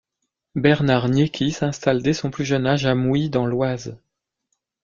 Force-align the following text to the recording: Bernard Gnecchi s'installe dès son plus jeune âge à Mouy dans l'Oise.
Bernard 0.55 1.09
Gnecchi 1.09 1.51
s'installe 1.51 2.01
dès 2.01 2.13
son 2.13 2.31
plus 2.31 2.43
jeune 2.43 2.65
âge 2.65 2.87
à 2.87 2.95
Mouy 2.95 3.29
dans 3.29 3.45
l'Oise. 3.45 3.99